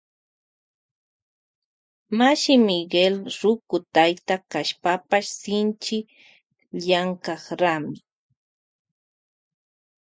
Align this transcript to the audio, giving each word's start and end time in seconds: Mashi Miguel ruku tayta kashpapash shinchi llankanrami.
Mashi 2.17 2.55
Miguel 2.67 3.15
ruku 3.39 3.77
tayta 3.93 4.35
kashpapash 4.51 5.29
shinchi 5.41 5.97
llankanrami. 6.83 7.97